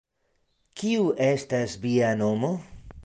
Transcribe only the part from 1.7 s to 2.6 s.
via nomo?